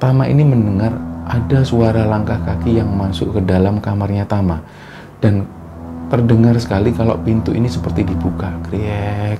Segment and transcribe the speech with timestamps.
[0.00, 0.96] Tama ini mendengar
[1.28, 4.64] ada suara langkah kaki yang masuk ke dalam kamarnya Tama
[5.20, 5.44] dan
[6.08, 9.36] terdengar sekali kalau pintu ini seperti dibuka, kriek.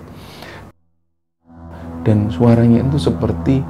[2.04, 3.64] Dan suaranya itu seperti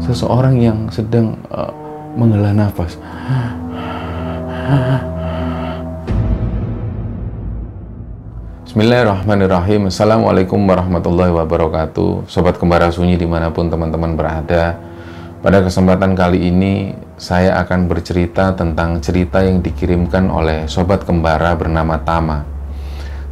[0.00, 1.68] seseorang yang sedang uh,
[2.16, 2.96] menghela nafas.
[8.64, 14.78] Bismillahirrahmanirrahim Assalamualaikum warahmatullahi wabarakatuh Sobat Kembara Sunyi di mana pun teman-teman berada
[15.40, 21.96] Pada kesempatan kali ini Saya akan bercerita tentang cerita yang dikirimkan oleh Sobat Kembara bernama
[21.96, 22.44] Tama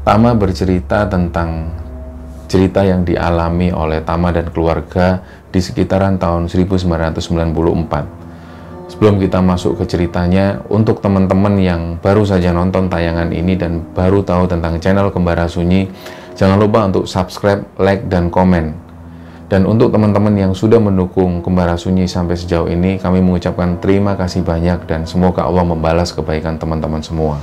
[0.09, 1.69] Tama bercerita tentang
[2.49, 5.21] cerita yang dialami oleh Tama dan keluarga
[5.53, 8.19] di sekitaran tahun 1994
[8.89, 14.25] Sebelum kita masuk ke ceritanya, untuk teman-teman yang baru saja nonton tayangan ini dan baru
[14.25, 15.93] tahu tentang channel Kembara Sunyi,
[16.33, 18.88] jangan lupa untuk subscribe, like, dan komen.
[19.49, 24.45] Dan untuk teman-teman yang sudah mendukung Kembara Sunyi sampai sejauh ini, kami mengucapkan terima kasih
[24.45, 27.41] banyak dan semoga Allah membalas kebaikan teman-teman semua.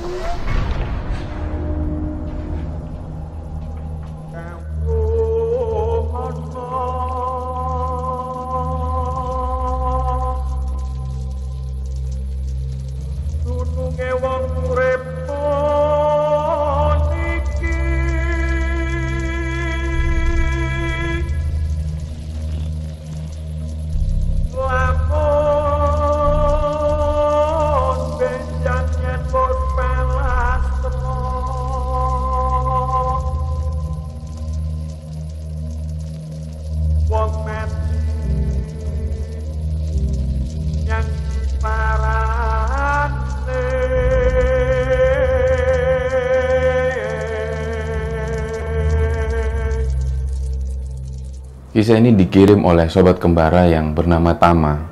[51.86, 54.90] Kisah ini dikirim oleh sobat kembara yang bernama Tama.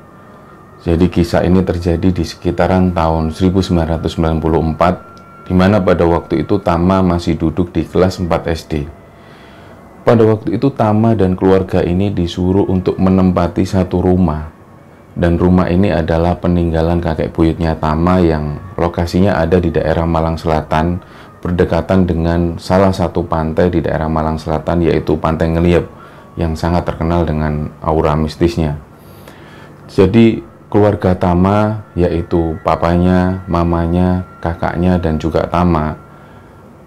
[0.85, 7.41] Jadi kisah ini terjadi di sekitaran tahun 1994 di mana pada waktu itu Tama masih
[7.41, 8.85] duduk di kelas 4 SD.
[10.05, 14.53] Pada waktu itu Tama dan keluarga ini disuruh untuk menempati satu rumah.
[15.17, 21.01] Dan rumah ini adalah peninggalan kakek buyutnya Tama yang lokasinya ada di daerah Malang Selatan
[21.41, 26.02] berdekatan dengan salah satu pantai di daerah Malang Selatan yaitu Pantai Ngeliep
[26.39, 28.79] yang sangat terkenal dengan aura mistisnya.
[29.89, 30.41] Jadi
[30.73, 35.93] keluarga Tama yaitu papanya, mamanya, kakaknya dan juga Tama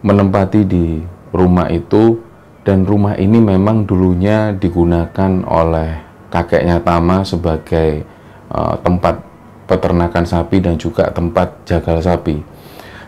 [0.03, 2.19] menempati di rumah itu
[2.67, 6.03] dan rumah ini memang dulunya digunakan oleh
[6.35, 8.03] kakeknya Tama sebagai
[8.51, 9.23] uh, tempat
[9.71, 12.43] peternakan sapi dan juga tempat jagal sapi.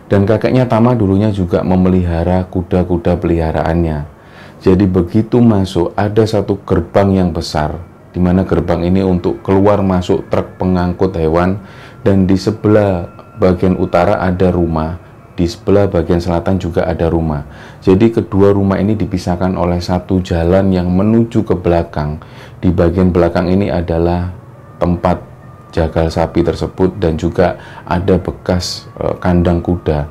[0.06, 4.17] Dan kakeknya Tama dulunya juga memelihara kuda-kuda peliharaannya.
[4.58, 7.78] Jadi begitu masuk ada satu gerbang yang besar
[8.18, 11.60] di mana gerbang ini untuk keluar masuk truk pengangkut hewan
[12.02, 13.06] dan di sebelah
[13.38, 14.98] bagian utara ada rumah,
[15.38, 17.46] di sebelah bagian selatan juga ada rumah.
[17.78, 22.18] Jadi kedua rumah ini dipisahkan oleh satu jalan yang menuju ke belakang.
[22.58, 24.34] Di bagian belakang ini adalah
[24.82, 25.22] tempat
[25.70, 27.54] jagal sapi tersebut dan juga
[27.86, 30.10] ada bekas e, kandang kuda.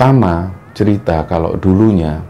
[0.00, 2.29] Tama cerita kalau dulunya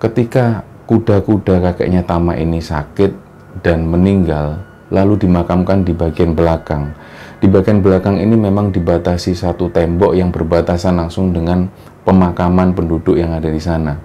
[0.00, 3.12] Ketika kuda-kuda kakeknya Tama ini sakit
[3.60, 4.56] dan meninggal,
[4.88, 6.96] lalu dimakamkan di bagian belakang.
[7.36, 11.68] Di bagian belakang ini memang dibatasi satu tembok yang berbatasan langsung dengan
[12.08, 14.00] pemakaman penduduk yang ada di sana.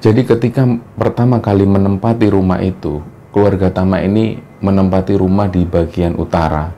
[0.00, 0.64] Jadi ketika
[0.96, 6.72] pertama kali menempati rumah itu, keluarga Tama ini menempati rumah di bagian utara.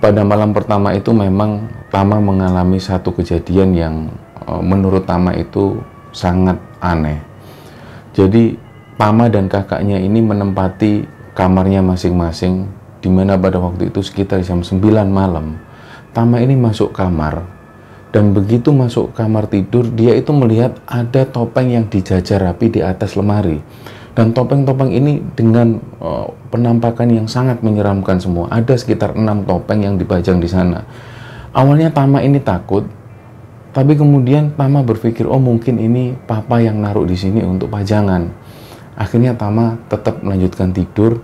[0.00, 3.94] Pada malam pertama itu memang Tama mengalami satu kejadian yang
[4.48, 5.76] eh, menurut Tama itu
[6.10, 7.20] sangat aneh.
[8.16, 8.56] Jadi
[9.00, 12.68] Pama dan kakaknya ini menempati kamarnya masing-masing
[13.00, 14.76] di mana pada waktu itu sekitar jam 9
[15.08, 15.56] malam.
[16.12, 17.60] Tama ini masuk kamar
[18.10, 23.14] dan begitu masuk kamar tidur dia itu melihat ada topeng yang dijajar rapi di atas
[23.14, 23.62] lemari.
[24.10, 28.50] Dan topeng-topeng ini dengan uh, penampakan yang sangat menyeramkan semua.
[28.50, 30.82] Ada sekitar enam topeng yang dipajang di sana.
[31.54, 32.84] Awalnya Tama ini takut
[33.70, 38.26] tapi kemudian Tama berpikir, oh mungkin ini papa yang naruh di sini untuk pajangan.
[38.98, 41.22] Akhirnya Tama tetap melanjutkan tidur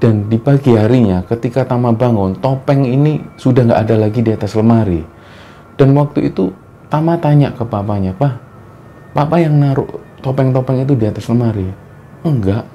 [0.00, 4.56] dan di pagi harinya ketika Tama bangun, topeng ini sudah nggak ada lagi di atas
[4.56, 5.04] lemari.
[5.76, 6.50] Dan waktu itu
[6.92, 8.34] Tama tanya ke papanya, Pak,
[9.16, 9.88] papa yang naruh
[10.20, 11.64] topeng-topeng itu di atas lemari?
[12.20, 12.68] Enggak.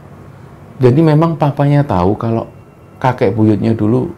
[0.78, 2.50] Jadi memang papanya tahu kalau
[2.98, 4.10] kakek buyutnya dulu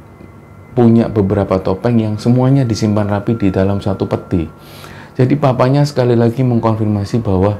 [0.71, 4.47] punya beberapa topeng yang semuanya disimpan rapi di dalam satu peti.
[5.19, 7.59] Jadi papanya sekali lagi mengkonfirmasi bahwa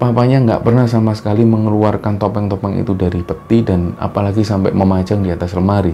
[0.00, 5.28] papanya nggak pernah sama sekali mengeluarkan topeng-topeng itu dari peti dan apalagi sampai memajang di
[5.28, 5.92] atas lemari.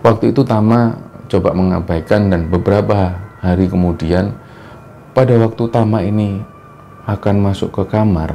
[0.00, 0.96] Waktu itu Tama
[1.28, 4.32] coba mengabaikan dan beberapa hari kemudian
[5.12, 6.40] pada waktu Tama ini
[7.04, 8.32] akan masuk ke kamar,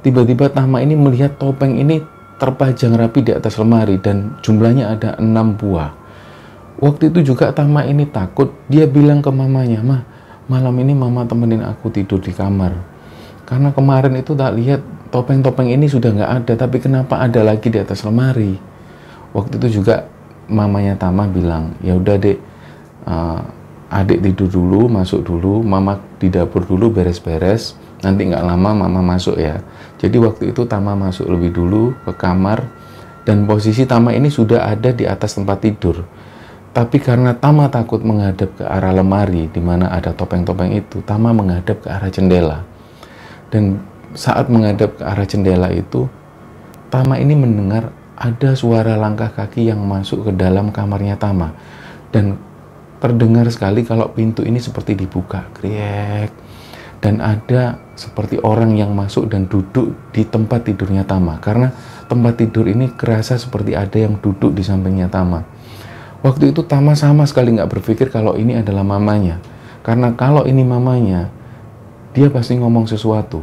[0.00, 2.00] tiba-tiba Tama ini melihat topeng ini
[2.40, 5.92] terpajang rapi di atas lemari dan jumlahnya ada enam buah.
[6.80, 10.11] Waktu itu juga Tama ini takut, dia bilang ke mamanya, "Mah,
[10.46, 12.74] malam ini mama temenin aku tidur di kamar."
[13.46, 14.80] Karena kemarin itu tak lihat
[15.12, 18.56] topeng-topeng ini sudah nggak ada, tapi kenapa ada lagi di atas lemari?
[19.36, 20.08] Waktu itu juga
[20.48, 22.38] mamanya Tama bilang, "Ya udah, Dek,
[23.04, 23.40] uh,
[23.92, 29.38] adik tidur dulu, masuk dulu, mama di dapur dulu beres-beres." nanti nggak lama mama masuk
[29.38, 29.62] ya
[29.96, 32.66] jadi waktu itu Tama masuk lebih dulu ke kamar
[33.22, 36.02] dan posisi Tama ini sudah ada di atas tempat tidur
[36.72, 41.84] tapi karena Tama takut menghadap ke arah lemari di mana ada topeng-topeng itu Tama menghadap
[41.84, 42.64] ke arah jendela.
[43.52, 43.84] Dan
[44.16, 46.08] saat menghadap ke arah jendela itu
[46.88, 51.52] Tama ini mendengar ada suara langkah kaki yang masuk ke dalam kamarnya Tama.
[52.08, 52.40] Dan
[53.04, 56.32] terdengar sekali kalau pintu ini seperti dibuka kriek.
[57.04, 61.36] Dan ada seperti orang yang masuk dan duduk di tempat tidurnya Tama.
[61.36, 61.68] Karena
[62.08, 65.61] tempat tidur ini kerasa seperti ada yang duduk di sampingnya Tama
[66.22, 69.42] waktu itu Tama sama sekali nggak berpikir kalau ini adalah mamanya.
[69.82, 71.26] Karena kalau ini mamanya
[72.14, 73.42] dia pasti ngomong sesuatu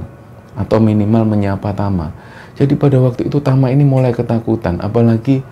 [0.56, 2.16] atau minimal menyapa Tama.
[2.56, 5.44] Jadi pada waktu itu Tama ini mulai ketakutan apalagi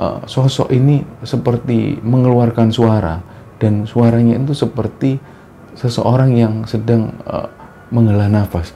[0.00, 3.20] uh, sosok ini seperti mengeluarkan suara.
[3.60, 5.16] Dan suaranya itu seperti
[5.74, 7.48] seseorang yang sedang uh,
[7.90, 8.72] menghela nafas.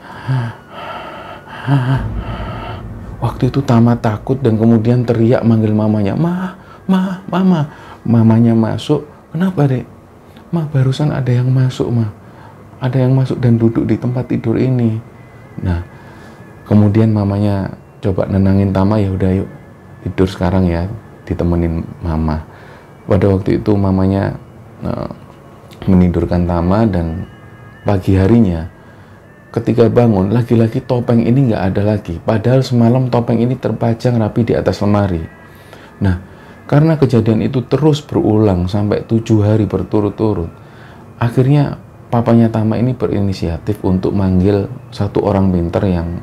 [3.18, 6.54] Waktu itu Tama takut dan kemudian teriak manggil mamanya, Ma,
[6.88, 7.68] Ma, Mama.
[8.08, 9.84] Mamanya masuk, kenapa dek?
[10.48, 12.08] Ma, barusan ada yang masuk, Ma.
[12.80, 14.96] Ada yang masuk dan duduk di tempat tidur ini.
[15.60, 15.84] Nah,
[16.64, 19.48] kemudian mamanya coba nenangin Tama, ya udah yuk
[20.06, 20.88] tidur sekarang ya,
[21.28, 22.40] ditemenin Mama.
[23.04, 24.32] Pada waktu itu mamanya
[24.80, 25.10] uh,
[25.84, 27.28] menidurkan Tama dan
[27.84, 28.68] pagi harinya
[29.48, 34.52] ketika bangun lagi-lagi topeng ini nggak ada lagi padahal semalam topeng ini terpajang rapi di
[34.52, 35.24] atas lemari
[36.04, 36.20] nah
[36.68, 40.52] karena kejadian itu terus berulang sampai tujuh hari berturut-turut.
[41.16, 41.80] Akhirnya
[42.12, 46.20] papanya Tama ini berinisiatif untuk manggil satu orang pinter yang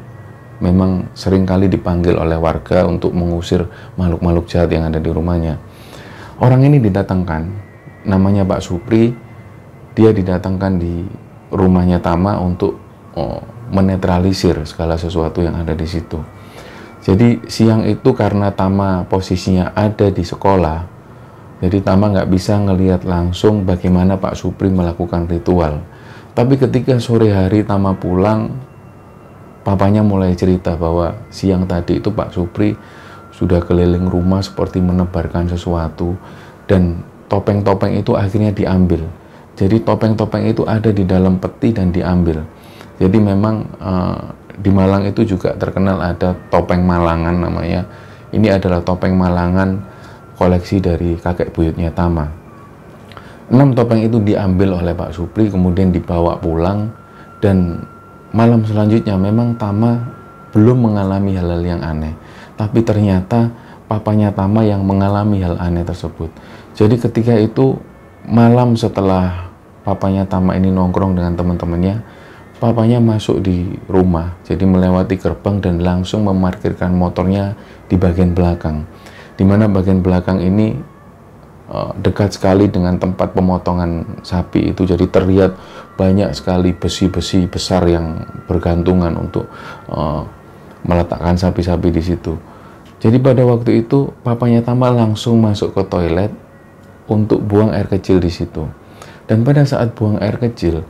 [0.61, 3.65] memang sering kali dipanggil oleh warga untuk mengusir
[3.97, 5.57] makhluk-makhluk jahat yang ada di rumahnya.
[6.37, 7.41] Orang ini didatangkan
[8.05, 9.17] namanya Pak Supri.
[9.97, 11.07] Dia didatangkan di
[11.49, 12.77] rumahnya Tama untuk
[13.17, 13.41] oh,
[13.73, 16.21] menetralisir segala sesuatu yang ada di situ.
[17.05, 20.89] Jadi siang itu karena Tama posisinya ada di sekolah,
[21.61, 25.85] jadi Tama nggak bisa ngelihat langsung bagaimana Pak Supri melakukan ritual.
[26.33, 28.49] Tapi ketika sore hari Tama pulang,
[29.61, 32.73] papanya mulai cerita bahwa siang tadi itu Pak Supri
[33.29, 36.17] sudah keliling rumah seperti menebarkan sesuatu
[36.65, 39.05] dan topeng-topeng itu akhirnya diambil
[39.55, 42.43] jadi topeng-topeng itu ada di dalam peti dan diambil.
[42.99, 44.19] Jadi memang uh,
[44.55, 47.83] di Malang itu juga terkenal ada topeng Malangan namanya.
[48.31, 49.79] Ini adalah topeng Malangan
[50.35, 52.27] koleksi dari kakek buyutnya Tama.
[53.51, 56.89] Enam topeng itu diambil oleh Pak Supri kemudian dibawa pulang
[57.43, 57.85] dan
[58.33, 60.01] malam selanjutnya memang Tama
[60.55, 62.15] belum mengalami hal-hal yang aneh.
[62.55, 63.51] Tapi ternyata
[63.85, 66.31] papanya Tama yang mengalami hal aneh tersebut.
[66.75, 67.77] Jadi ketika itu
[68.25, 69.51] malam setelah
[69.85, 72.01] papanya Tama ini nongkrong dengan teman-temannya,
[72.65, 77.53] papanya masuk di rumah, jadi melewati gerbang dan langsung memarkirkan motornya
[77.85, 78.89] di bagian belakang.
[79.37, 80.73] Di mana bagian belakang ini
[81.69, 85.53] uh, dekat sekali dengan tempat pemotongan sapi itu, jadi terlihat
[85.93, 89.45] banyak sekali besi-besi besar yang bergantungan untuk
[89.93, 90.25] uh,
[90.81, 92.33] meletakkan sapi-sapi di situ.
[92.97, 96.33] Jadi pada waktu itu papanya Tama langsung masuk ke toilet
[97.05, 98.65] untuk buang air kecil di situ.
[99.29, 100.81] Dan pada saat buang air kecil,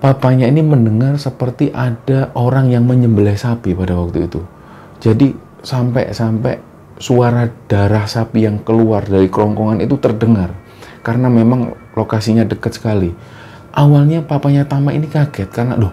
[0.00, 4.40] papanya ini mendengar seperti ada orang yang menyembelih sapi pada waktu itu.
[5.00, 5.32] Jadi
[5.64, 6.60] sampai-sampai
[6.96, 10.52] suara darah sapi yang keluar dari kerongkongan itu terdengar.
[11.04, 13.14] Karena memang lokasinya dekat sekali.
[13.76, 15.92] Awalnya papanya Tama ini kaget karena loh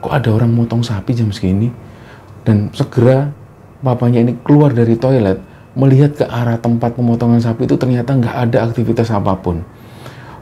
[0.00, 1.68] kok ada orang motong sapi jam segini.
[2.42, 3.28] Dan segera
[3.84, 5.36] papanya ini keluar dari toilet
[5.78, 9.62] melihat ke arah tempat pemotongan sapi itu ternyata nggak ada aktivitas apa pun.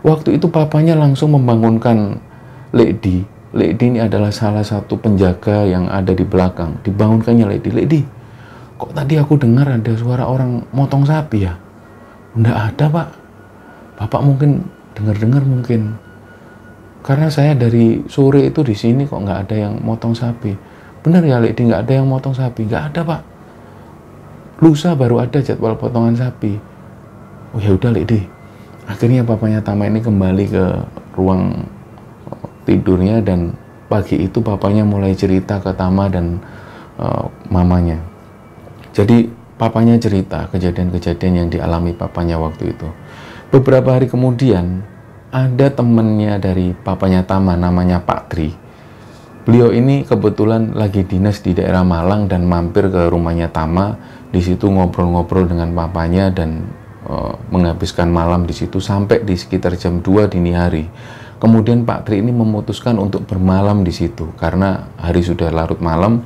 [0.07, 2.23] Waktu itu papanya langsung membangunkan
[2.75, 3.27] Lady.
[3.57, 6.79] Lady ini adalah salah satu penjaga yang ada di belakang.
[6.83, 7.71] Dibangunkannya Lady.
[7.71, 8.01] Lady,
[8.77, 11.55] kok tadi aku dengar ada suara orang motong sapi ya?
[12.35, 13.09] Nggak ada pak.
[13.97, 15.97] Bapak mungkin dengar-dengar mungkin.
[17.07, 20.53] Karena saya dari sore itu di sini kok nggak ada yang motong sapi.
[21.07, 22.67] Benar ya Lady nggak ada yang motong sapi?
[22.67, 23.21] Nggak ada pak
[24.57, 26.57] lusa baru ada jadwal potongan sapi.
[27.53, 28.25] oh ya udah deh
[28.89, 30.65] akhirnya papanya Tama ini kembali ke
[31.13, 31.61] ruang
[32.67, 33.55] tidurnya dan
[33.87, 36.43] pagi itu papanya mulai cerita ke Tama dan
[36.99, 38.03] uh, mamanya
[38.91, 42.89] jadi papanya cerita kejadian-kejadian yang dialami papanya waktu itu
[43.55, 44.83] beberapa hari kemudian
[45.31, 48.67] ada temennya dari papanya Tama namanya Pak Tri
[49.47, 53.95] Beliau ini kebetulan lagi dinas di daerah Malang dan mampir ke rumahnya Tama.
[54.35, 56.67] Di situ ngobrol-ngobrol dengan papanya dan
[57.07, 60.91] uh, menghabiskan malam di situ sampai di sekitar jam 2 dini hari.
[61.37, 66.25] Kemudian Pak Tri ini memutuskan untuk bermalam di situ karena hari sudah larut malam.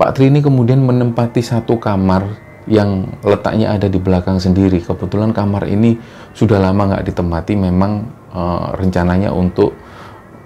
[0.00, 2.24] Pak Tri ini kemudian menempati satu kamar
[2.66, 4.80] yang letaknya ada di belakang sendiri.
[4.80, 6.00] Kebetulan kamar ini
[6.32, 9.76] sudah lama nggak ditempati, memang uh, rencananya untuk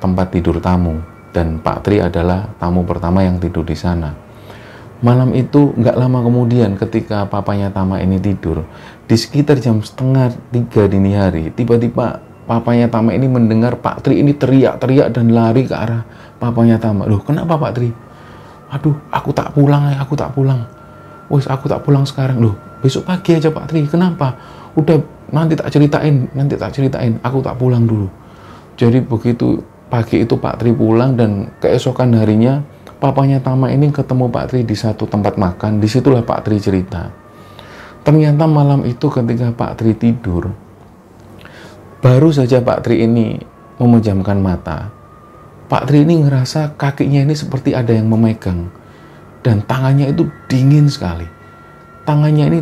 [0.02, 0.98] tempat tidur tamu
[1.30, 4.10] dan Pak Tri adalah tamu pertama yang tidur di sana.
[5.00, 8.68] Malam itu nggak lama kemudian ketika papanya Tama ini tidur,
[9.08, 14.34] di sekitar jam setengah tiga dini hari, tiba-tiba papanya Tama ini mendengar Pak Tri ini
[14.34, 16.02] teriak-teriak dan lari ke arah
[16.42, 17.06] papanya Tama.
[17.06, 17.94] Loh kenapa Pak Tri?
[18.74, 20.66] Aduh aku tak pulang ya, aku tak pulang.
[21.30, 22.42] Wes aku tak pulang sekarang.
[22.42, 24.34] Loh besok pagi aja Pak Tri, kenapa?
[24.74, 24.98] Udah
[25.30, 28.10] nanti tak ceritain, nanti tak ceritain, aku tak pulang dulu.
[28.74, 32.62] Jadi begitu Pagi itu Pak Tri pulang dan keesokan harinya
[33.02, 35.82] papanya Tama ini ketemu Pak Tri di satu tempat makan.
[35.82, 37.10] Di situlah Pak Tri cerita.
[38.06, 40.54] Ternyata malam itu ketika Pak Tri tidur,
[42.00, 43.36] baru saja Pak Tri ini
[43.76, 44.88] memejamkan mata.
[45.68, 48.72] Pak Tri ini ngerasa kakinya ini seperti ada yang memegang
[49.44, 51.28] dan tangannya itu dingin sekali.
[52.08, 52.60] Tangannya ini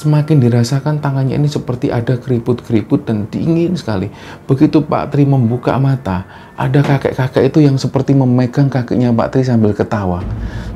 [0.00, 4.08] semakin dirasakan tangannya ini seperti ada keriput-keriput dan dingin sekali.
[4.48, 6.24] Begitu Pak Tri membuka mata,
[6.56, 10.24] ada kakek-kakek itu yang seperti memegang kakinya Pak Tri sambil ketawa.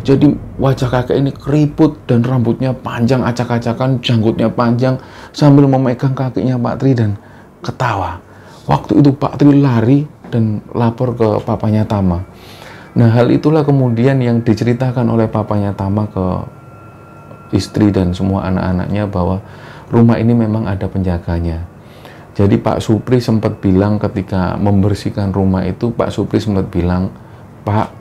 [0.05, 5.01] Jadi wajah kakek ini keriput dan rambutnya panjang, acak-acakan, janggutnya panjang
[5.33, 7.17] sambil memegang kakinya Pak Tri dan
[7.65, 8.21] ketawa.
[8.69, 12.21] Waktu itu Pak Tri lari dan lapor ke papanya Tama.
[12.95, 16.27] Nah hal itulah kemudian yang diceritakan oleh papanya Tama ke
[17.57, 19.41] istri dan semua anak-anaknya bahwa
[19.89, 21.65] rumah ini memang ada penjaganya.
[22.35, 27.15] Jadi Pak Supri sempat bilang ketika membersihkan rumah itu, Pak Supri sempat bilang,
[27.63, 27.95] Pak,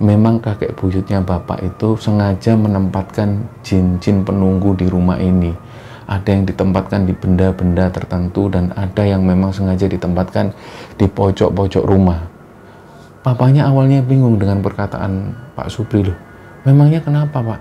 [0.00, 5.52] memang kakek buyutnya Bapak itu sengaja menempatkan jin-jin penunggu di rumah ini.
[6.08, 10.56] Ada yang ditempatkan di benda-benda tertentu dan ada yang memang sengaja ditempatkan
[10.96, 12.24] di pojok-pojok rumah.
[13.20, 16.16] Papanya awalnya bingung dengan perkataan Pak Supri loh.
[16.64, 17.60] Memangnya kenapa Pak?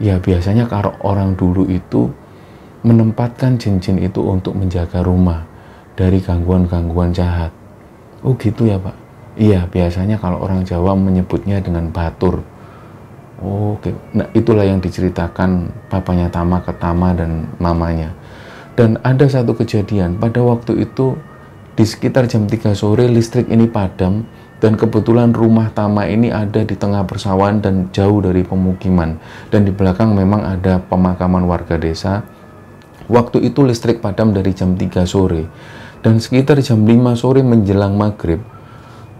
[0.00, 2.08] Ya biasanya kalau orang dulu itu
[2.88, 5.44] menempatkan jin-jin itu untuk menjaga rumah
[5.92, 7.52] dari gangguan-gangguan jahat.
[8.24, 8.96] Oh gitu ya Pak?
[9.36, 12.40] Iya biasanya kalau orang Jawa menyebutnya dengan batur.
[13.44, 18.16] Oke, nah itulah yang diceritakan papanya Tama ke Tama dan mamanya.
[18.72, 21.20] Dan ada satu kejadian pada waktu itu
[21.76, 24.24] di sekitar jam 3 sore listrik ini padam
[24.64, 29.20] dan kebetulan rumah Tama ini ada di tengah persawahan dan jauh dari pemukiman.
[29.52, 32.24] Dan di belakang memang ada pemakaman warga desa.
[33.12, 35.44] Waktu itu listrik padam dari jam 3 sore.
[36.00, 38.40] Dan sekitar jam 5 sore menjelang maghrib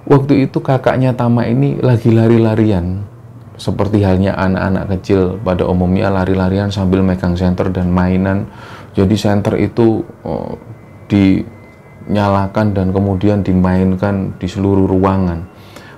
[0.04, 3.13] waktu itu kakaknya Tama ini lagi lari-larian
[3.54, 8.50] seperti halnya anak-anak kecil pada umumnya lari-larian sambil megang senter dan mainan
[8.94, 10.58] jadi senter itu oh,
[11.10, 11.42] di
[12.06, 15.44] nyalakan dan kemudian dimainkan di seluruh ruangan.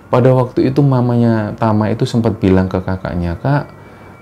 [0.07, 3.69] Pada waktu itu mamanya Tama itu sempat bilang ke kakaknya, kak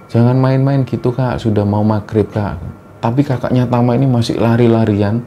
[0.08, 2.56] jangan main-main gitu kak, sudah mau maghrib kak.
[2.98, 5.22] Tapi kakaknya Tama ini masih lari-larian,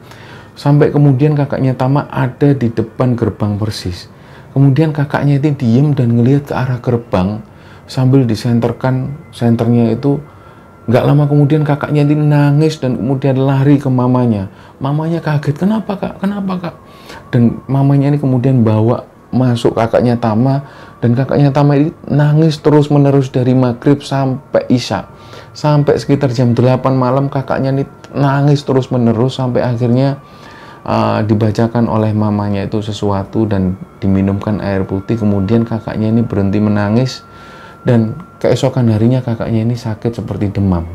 [0.58, 4.10] sampai kemudian kakaknya Tama ada di depan gerbang persis.
[4.50, 7.38] Kemudian kakaknya itu diem dan ngelihat ke arah gerbang
[7.88, 10.20] sambil disenterkan senternya itu
[10.88, 14.48] Nggak lama kemudian kakaknya ini nangis dan kemudian lari ke mamanya.
[14.80, 16.16] Mamanya kaget, kenapa kak?
[16.16, 16.74] Kenapa kak?
[17.28, 20.64] Dan mamanya ini kemudian bawa masuk kakaknya Tama
[21.04, 25.04] dan kakaknya Tama ini nangis terus menerus dari maghrib sampai isya.
[25.52, 27.84] Sampai sekitar jam 8 malam kakaknya ini
[28.16, 30.24] nangis terus menerus sampai akhirnya
[30.88, 35.20] uh, dibacakan oleh mamanya itu sesuatu dan diminumkan air putih.
[35.20, 37.27] Kemudian kakaknya ini berhenti menangis
[37.86, 40.86] dan Keesokan harinya kakaknya ini sakit seperti demam.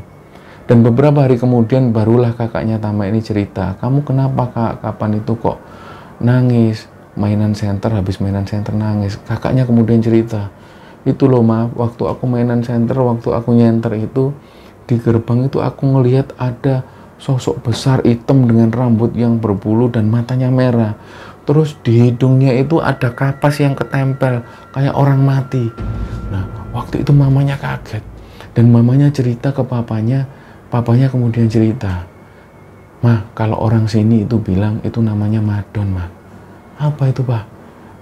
[0.63, 5.59] Dan beberapa hari kemudian barulah kakaknya Tama ini cerita, kamu kenapa kak, kapan itu kok
[6.23, 6.87] nangis,
[7.19, 9.19] mainan center, habis mainan center nangis.
[9.27, 10.55] Kakaknya kemudian cerita,
[11.03, 14.31] itu loh ma, waktu aku mainan center, waktu aku nyenter itu,
[14.87, 16.87] di gerbang itu aku ngelihat ada
[17.19, 20.95] sosok besar hitam dengan rambut yang berbulu dan matanya merah.
[21.43, 25.67] Terus di hidungnya itu ada kapas yang ketempel, kayak orang mati.
[26.31, 28.01] Nah, Waktu itu mamanya kaget
[28.57, 30.25] dan mamanya cerita ke papanya,
[30.73, 32.09] papanya kemudian cerita,
[33.03, 36.07] Mah, kalau orang sini itu bilang itu namanya madon, mah.
[36.79, 37.43] Apa itu, Pak?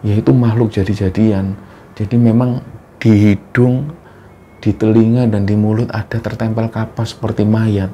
[0.05, 1.57] Yaitu makhluk jadi-jadian.
[1.97, 2.61] Jadi memang
[3.01, 3.89] di hidung,
[4.61, 7.89] di telinga dan di mulut ada tertempel kapas seperti mayat.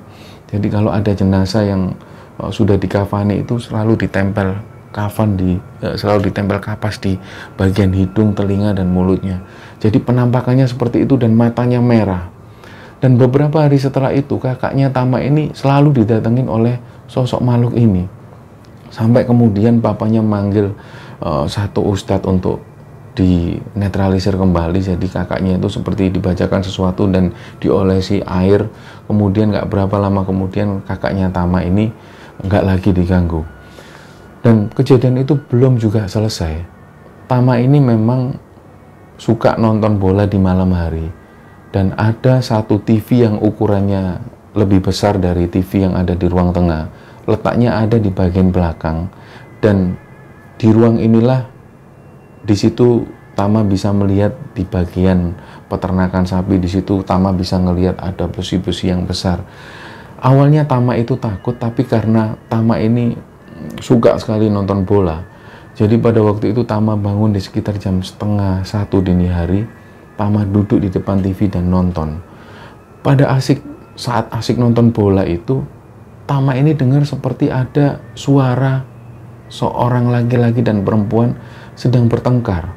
[0.51, 1.96] Jadi kalau ada jenazah yang
[2.43, 4.60] uh, sudah dikafani itu selalu ditempel
[4.97, 5.53] kafan di
[5.85, 7.13] uh, selalu ditempel kapas di
[7.53, 9.45] bagian hidung, telinga dan mulutnya.
[9.77, 12.33] Jadi penampakannya seperti itu dan matanya merah.
[12.97, 18.09] Dan beberapa hari setelah itu kakaknya Tama ini selalu didatengin oleh sosok makhluk ini.
[18.89, 20.73] Sampai kemudian papanya manggil
[21.21, 22.65] uh, satu ustadz untuk
[23.17, 28.69] dinetralisir kembali jadi kakaknya itu seperti dibacakan sesuatu dan diolesi air
[29.09, 31.89] kemudian nggak berapa lama kemudian kakaknya Tama ini
[32.45, 33.56] nggak lagi diganggu
[34.47, 36.77] dan kejadian itu belum juga selesai
[37.27, 38.39] Tama ini memang
[39.19, 41.11] suka nonton bola di malam hari
[41.75, 44.23] dan ada satu TV yang ukurannya
[44.55, 46.87] lebih besar dari TV yang ada di ruang tengah.
[47.27, 49.11] Letaknya ada di bagian belakang
[49.59, 49.99] dan
[50.55, 51.43] di ruang inilah
[52.47, 53.03] di situ
[53.37, 55.35] Tama bisa melihat di bagian
[55.69, 59.43] peternakan sapi di situ Tama bisa melihat ada besi-besi yang besar.
[60.23, 63.13] Awalnya Tama itu takut tapi karena Tama ini
[63.79, 65.24] suka sekali nonton bola.
[65.77, 69.62] Jadi pada waktu itu Tama bangun di sekitar jam setengah satu dini hari
[70.17, 72.17] Tama duduk di depan TV dan nonton.
[73.05, 73.62] Pada asik
[73.93, 75.62] saat asik nonton bola itu,
[76.25, 78.81] Tama ini dengar seperti ada suara
[79.48, 81.38] seorang laki-laki dan perempuan
[81.77, 82.74] sedang bertengkar.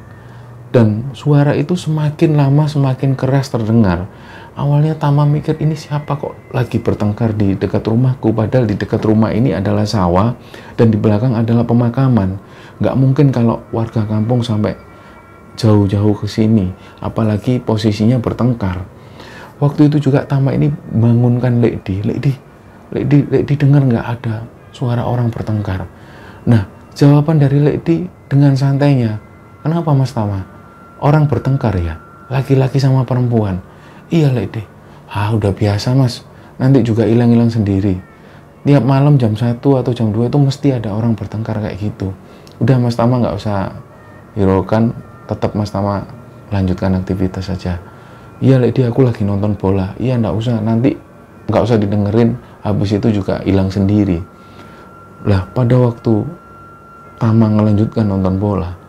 [0.71, 4.07] Dan suara itu semakin lama semakin keras terdengar.
[4.51, 9.31] Awalnya Tama mikir ini siapa kok lagi bertengkar di dekat rumahku padahal di dekat rumah
[9.31, 10.35] ini adalah sawah
[10.75, 12.35] dan di belakang adalah pemakaman.
[12.83, 14.75] Gak mungkin kalau warga kampung sampai
[15.55, 16.67] jauh-jauh ke sini,
[16.99, 18.83] apalagi posisinya bertengkar.
[19.61, 22.33] Waktu itu juga Tama ini bangunkan Lady, Lady,
[22.91, 24.35] Lady, Lady dengar nggak ada
[24.73, 25.85] suara orang bertengkar.
[26.49, 26.65] Nah,
[26.97, 29.21] jawaban dari Lady dengan santainya,
[29.61, 30.43] kenapa Mas Tama?
[30.97, 33.61] Orang bertengkar ya, laki-laki sama perempuan.
[34.11, 34.59] Iya Lady,
[35.07, 36.27] ah udah biasa Mas,
[36.59, 37.95] nanti juga hilang-hilang sendiri.
[38.67, 42.11] Tiap malam jam 1 atau jam 2 itu mesti ada orang bertengkar kayak gitu.
[42.59, 43.71] Udah Mas Tama nggak usah
[44.35, 44.91] hiraukan,
[45.31, 46.03] tetap Mas Tama
[46.51, 47.79] lanjutkan aktivitas saja.
[48.43, 49.95] Iya Lady aku lagi nonton bola.
[49.95, 50.59] Iya nggak usah.
[50.59, 50.91] Nanti
[51.47, 52.35] nggak usah didengerin.
[52.67, 54.19] Habis itu juga hilang sendiri.
[55.23, 56.27] Lah pada waktu
[57.15, 58.81] Tama melanjutkan nonton bola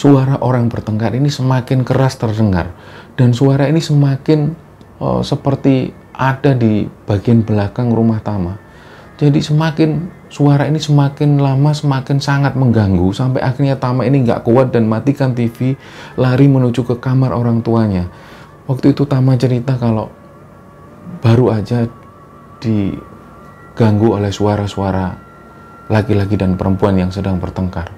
[0.00, 2.72] suara orang bertengkar ini semakin keras terdengar
[3.18, 4.54] dan suara ini semakin
[5.00, 8.60] oh, seperti ada di bagian belakang rumah Tama.
[9.20, 14.72] Jadi semakin suara ini semakin lama semakin sangat mengganggu sampai akhirnya Tama ini nggak kuat
[14.72, 15.76] dan matikan TV
[16.20, 18.08] lari menuju ke kamar orang tuanya.
[18.68, 20.12] Waktu itu Tama cerita kalau
[21.20, 21.88] baru aja
[22.60, 25.16] diganggu oleh suara-suara
[25.90, 27.92] laki-laki dan perempuan yang sedang bertengkar.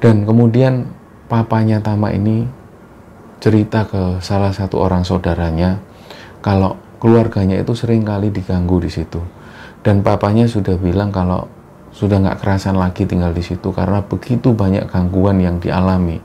[0.00, 0.88] Dan kemudian
[1.28, 2.59] papanya Tama ini
[3.40, 5.80] cerita ke salah satu orang saudaranya
[6.44, 9.20] kalau keluarganya itu sering kali diganggu di situ
[9.80, 11.48] dan papanya sudah bilang kalau
[11.90, 16.22] sudah nggak kerasan lagi tinggal di situ karena begitu banyak gangguan yang dialami.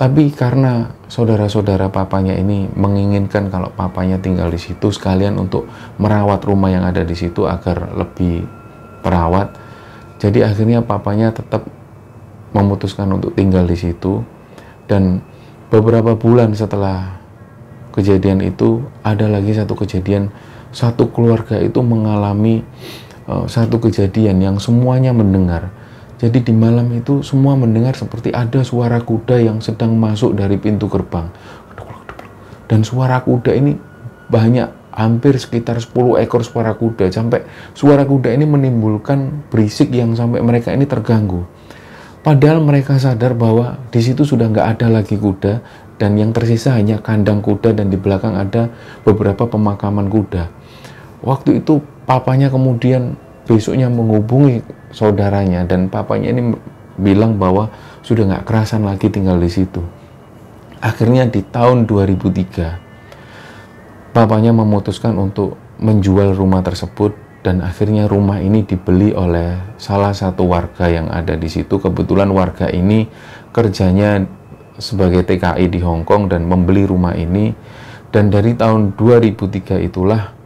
[0.00, 5.68] Tapi karena saudara-saudara papanya ini menginginkan kalau papanya tinggal di situ sekalian untuk
[6.00, 8.48] merawat rumah yang ada di situ agar lebih
[9.04, 9.52] perawat.
[10.16, 11.68] Jadi akhirnya papanya tetap
[12.56, 14.24] memutuskan untuk tinggal di situ
[14.88, 15.20] dan
[15.70, 17.22] beberapa bulan setelah
[17.94, 20.34] kejadian itu ada lagi satu kejadian
[20.70, 22.62] satu keluarga itu mengalami
[23.26, 25.70] uh, satu kejadian yang semuanya mendengar.
[26.20, 30.84] Jadi di malam itu semua mendengar seperti ada suara kuda yang sedang masuk dari pintu
[30.84, 31.32] gerbang.
[32.68, 33.74] Dan suara kuda ini
[34.30, 37.08] banyak, hampir sekitar 10 ekor suara kuda.
[37.08, 41.48] Sampai suara kuda ini menimbulkan berisik yang sampai mereka ini terganggu.
[42.20, 45.64] Padahal mereka sadar bahwa di situ sudah nggak ada lagi kuda
[45.96, 48.68] dan yang tersisa hanya kandang kuda dan di belakang ada
[49.08, 50.52] beberapa pemakaman kuda.
[51.24, 53.16] Waktu itu papanya kemudian
[53.48, 54.60] besoknya menghubungi
[54.92, 56.52] saudaranya dan papanya ini
[57.00, 57.72] bilang bahwa
[58.04, 59.80] sudah nggak kerasan lagi tinggal di situ.
[60.84, 69.16] Akhirnya di tahun 2003 papanya memutuskan untuk menjual rumah tersebut dan akhirnya rumah ini dibeli
[69.16, 71.80] oleh salah satu warga yang ada di situ.
[71.80, 73.08] Kebetulan warga ini
[73.50, 74.24] kerjanya
[74.76, 77.52] sebagai TKI di Hong Kong dan membeli rumah ini
[78.10, 80.36] dan dari tahun 2003 itulah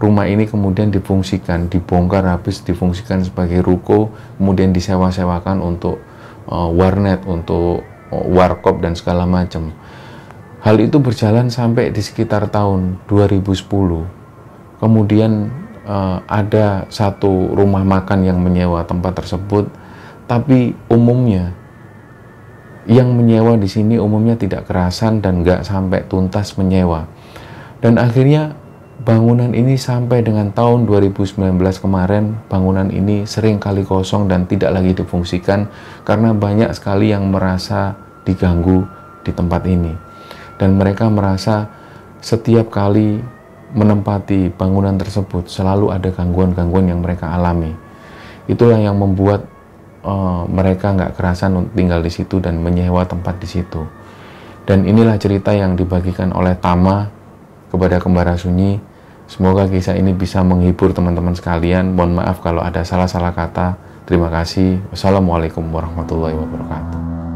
[0.00, 6.02] rumah ini kemudian difungsikan, dibongkar habis difungsikan sebagai ruko, kemudian disewa-sewakan untuk
[6.50, 9.70] uh, warnet, untuk uh, warkop dan segala macam.
[10.62, 13.62] Hal itu berjalan sampai di sekitar tahun 2010.
[14.82, 19.70] Kemudian uh, ada satu rumah makan yang menyewa tempat tersebut,
[20.26, 21.54] tapi umumnya
[22.86, 27.06] yang menyewa di sini umumnya tidak kerasan dan nggak sampai tuntas menyewa.
[27.78, 28.54] Dan akhirnya
[29.02, 34.94] bangunan ini sampai dengan tahun 2019 kemarin bangunan ini sering kali kosong dan tidak lagi
[34.94, 35.66] difungsikan
[36.06, 38.86] karena banyak sekali yang merasa diganggu
[39.26, 39.90] di tempat ini
[40.62, 41.66] dan mereka merasa
[42.22, 43.18] setiap kali
[43.72, 47.72] menempati bangunan tersebut selalu ada gangguan-gangguan yang mereka alami
[48.46, 49.48] itulah yang membuat
[50.04, 53.82] uh, mereka nggak kerasan tinggal di situ dan menyewa tempat di situ
[54.68, 57.10] dan inilah cerita yang dibagikan oleh Tama
[57.72, 58.92] kepada Kembara Sunyi
[59.32, 61.96] Semoga kisah ini bisa menghibur teman-teman sekalian.
[61.96, 63.80] Mohon maaf kalau ada salah-salah kata.
[64.04, 64.76] Terima kasih.
[64.92, 67.31] Wassalamualaikum warahmatullahi wabarakatuh.